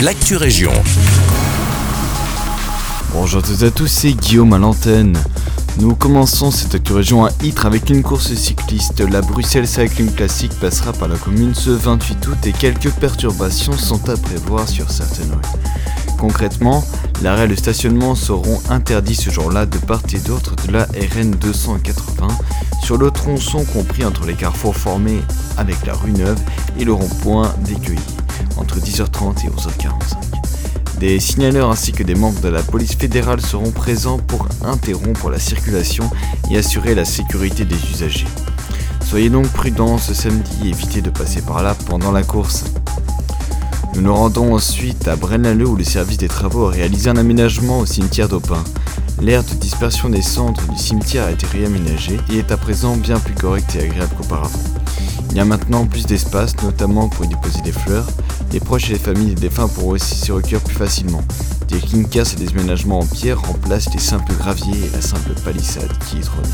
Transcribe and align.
l'actu 0.00 0.36
région. 0.36 0.72
Bonjour 3.12 3.40
à 3.40 3.46
toutes 3.46 3.62
et 3.62 3.66
à 3.66 3.70
tous, 3.70 3.86
c'est 3.86 4.12
Guillaume 4.12 4.52
à 4.52 4.58
l'antenne. 4.58 5.16
Nous 5.78 5.94
commençons 5.94 6.50
cette 6.50 6.74
actu 6.74 6.92
région 6.92 7.24
à 7.24 7.30
Ytre 7.42 7.64
avec 7.66 7.88
une 7.88 8.02
course 8.02 8.34
cycliste. 8.34 9.00
La 9.00 9.22
Bruxelles 9.22 9.66
Cycling 9.66 10.12
Classic 10.12 10.52
passera 10.60 10.92
par 10.92 11.08
la 11.08 11.16
commune 11.16 11.54
ce 11.54 11.70
28 11.70 12.26
août 12.28 12.36
et 12.46 12.52
quelques 12.52 12.90
perturbations 12.90 13.72
sont 13.72 14.08
à 14.10 14.16
prévoir 14.16 14.68
sur 14.68 14.90
certaines 14.90 15.32
rues. 15.32 16.16
Concrètement, 16.18 16.84
l'arrêt 17.22 17.44
et 17.44 17.48
le 17.48 17.56
stationnement 17.56 18.14
seront 18.14 18.60
interdits 18.68 19.16
ce 19.16 19.30
jour-là 19.30 19.64
de 19.64 19.78
part 19.78 20.02
et 20.12 20.18
d'autre 20.18 20.54
de 20.66 20.72
la 20.72 20.84
RN 20.84 21.30
280 21.30 22.28
sur 22.82 22.98
le 22.98 23.10
tronçon 23.10 23.64
compris 23.64 24.04
entre 24.04 24.26
les 24.26 24.34
carrefours 24.34 24.76
formés 24.76 25.20
avec 25.56 25.86
la 25.86 25.94
rue 25.94 26.12
Neuve 26.12 26.38
et 26.78 26.84
le 26.84 26.92
rond-point 26.92 27.54
d'Écueilly 27.64 28.00
entre 28.56 28.78
10h30 28.78 29.44
et 29.44 29.48
11h45. 29.48 30.36
Des 30.98 31.20
signaleurs 31.20 31.70
ainsi 31.70 31.92
que 31.92 32.02
des 32.02 32.14
membres 32.14 32.40
de 32.40 32.48
la 32.48 32.62
police 32.62 32.94
fédérale 32.94 33.40
seront 33.40 33.70
présents 33.70 34.18
pour 34.18 34.48
interrompre 34.64 35.28
la 35.28 35.38
circulation 35.38 36.08
et 36.50 36.56
assurer 36.56 36.94
la 36.94 37.04
sécurité 37.04 37.66
des 37.66 37.76
usagers. 37.90 38.26
Soyez 39.04 39.28
donc 39.28 39.46
prudents 39.48 39.98
ce 39.98 40.14
samedi 40.14 40.50
et 40.64 40.68
évitez 40.68 41.02
de 41.02 41.10
passer 41.10 41.42
par 41.42 41.62
là 41.62 41.76
pendant 41.86 42.12
la 42.12 42.22
course. 42.22 42.64
Nous 43.94 44.02
nous 44.02 44.14
rendons 44.14 44.54
ensuite 44.54 45.06
à 45.06 45.16
Braine-l'Alleud 45.16 45.68
où 45.68 45.76
le 45.76 45.84
service 45.84 46.18
des 46.18 46.28
travaux 46.28 46.66
a 46.66 46.70
réalisé 46.70 47.08
un 47.10 47.16
aménagement 47.16 47.78
au 47.78 47.86
cimetière 47.86 48.28
d'Aupin. 48.28 48.64
L'aire 49.20 49.44
de 49.44 49.54
dispersion 49.54 50.08
des 50.08 50.22
cendres 50.22 50.66
du 50.68 50.78
cimetière 50.78 51.24
a 51.24 51.30
été 51.30 51.46
réaménagé 51.46 52.18
et 52.30 52.38
est 52.38 52.52
à 52.52 52.56
présent 52.56 52.96
bien 52.96 53.18
plus 53.18 53.34
correct 53.34 53.74
et 53.74 53.84
agréable 53.84 54.14
qu'auparavant. 54.16 54.58
Il 55.30 55.36
y 55.36 55.40
a 55.40 55.44
maintenant 55.44 55.86
plus 55.86 56.06
d'espace, 56.06 56.54
notamment 56.62 57.08
pour 57.08 57.24
y 57.24 57.28
déposer 57.28 57.60
des 57.62 57.72
fleurs. 57.72 58.06
Les 58.52 58.60
proches 58.60 58.90
et 58.90 58.94
les 58.94 58.98
familles 58.98 59.34
des 59.34 59.42
défunts 59.42 59.68
pourront 59.68 59.90
aussi 59.90 60.14
s'y 60.14 60.32
recueillir 60.32 60.60
plus 60.60 60.76
facilement. 60.76 61.22
Des 61.68 61.78
clinkers 61.78 62.32
et 62.32 62.36
des 62.36 62.48
aménagements 62.48 63.00
en 63.00 63.06
pierre 63.06 63.40
remplacent 63.40 63.92
les 63.92 64.00
simples 64.00 64.32
graviers 64.34 64.86
et 64.86 64.90
la 64.94 65.02
simple 65.02 65.32
palissade 65.44 65.90
qui 66.08 66.18
y 66.18 66.20
trône. 66.20 66.44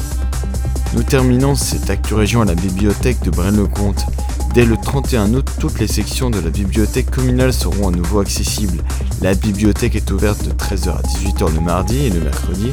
Nous 0.95 1.03
terminons 1.03 1.55
cette 1.55 1.89
actu 1.91 2.15
région 2.15 2.43
à 2.43 2.45
la 2.45 2.55
bibliothèque 2.55 3.23
de 3.23 3.31
Braine-le-Comte. 3.31 4.05
Dès 4.53 4.67
le 4.67 4.77
31 4.77 5.33
août, 5.33 5.49
toutes 5.59 5.81
les 5.81 5.87
sections 5.87 6.29
de 6.29 6.39
la 6.39 6.51
bibliothèque 6.51 7.11
communale 7.11 7.55
seront 7.55 7.89
à 7.89 7.91
nouveau 7.91 8.21
accessibles. 8.21 8.83
La 9.23 9.35
bibliothèque 9.35 9.97
est 9.97 10.11
ouverte 10.11 10.45
de 10.45 10.51
13h 10.51 10.91
à 10.91 11.01
18h 11.01 11.55
le 11.55 11.61
mardi 11.61 12.05
et 12.05 12.11
le 12.11 12.21
mercredi, 12.21 12.73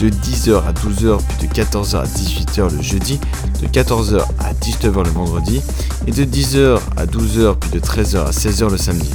de 0.00 0.10
10h 0.10 0.62
à 0.64 0.72
12h 0.72 1.18
puis 1.38 1.48
de 1.48 1.54
14h 1.54 1.96
à 1.96 2.04
18h 2.04 2.76
le 2.76 2.82
jeudi, 2.82 3.18
de 3.62 3.66
14h 3.68 4.20
à 4.40 4.43
19h 4.64 5.04
le 5.04 5.10
vendredi 5.10 5.60
et 6.06 6.10
de 6.10 6.24
10h 6.24 6.78
à 6.96 7.04
12h 7.04 7.56
puis 7.58 7.70
de 7.70 7.80
13h 7.80 8.26
à 8.26 8.30
16h 8.30 8.70
le 8.70 8.78
samedi. 8.78 9.10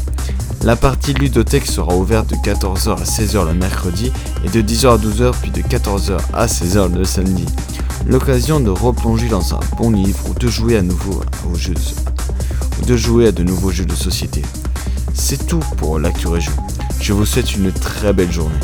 La 0.63 0.75
partie 0.75 1.13
ludothèque 1.13 1.65
sera 1.65 1.95
ouverte 1.95 2.29
de 2.29 2.35
14h 2.35 2.91
à 2.91 3.03
16h 3.03 3.47
le 3.47 3.53
mercredi 3.53 4.11
et 4.43 4.49
de 4.49 4.61
10h 4.61 4.93
à 4.93 4.97
12h 4.97 5.33
puis 5.41 5.51
de 5.51 5.61
14h 5.61 6.19
à 6.33 6.45
16h 6.45 6.93
le 6.93 7.03
samedi. 7.03 7.45
L'occasion 8.07 8.59
de 8.59 8.69
replonger 8.69 9.27
dans 9.27 9.55
un 9.55 9.59
bon 9.77 9.89
livre 9.89 10.19
ou 10.29 10.33
de 10.33 10.47
jouer 10.47 10.77
à 10.77 10.81
nouveau 10.83 11.21
aux 11.51 11.55
jeux 11.55 11.73
de, 11.73 12.81
ou 12.81 12.85
de 12.85 12.95
jouer 12.95 13.27
à 13.27 13.31
de 13.31 13.43
nouveaux 13.43 13.71
jeux 13.71 13.85
de 13.85 13.95
société. 13.95 14.43
C'est 15.15 15.47
tout 15.47 15.63
pour 15.77 15.97
l'actu 15.97 16.27
région. 16.27 16.53
Je 17.01 17.13
vous 17.13 17.25
souhaite 17.25 17.55
une 17.55 17.71
très 17.71 18.13
belle 18.13 18.31
journée. 18.31 18.59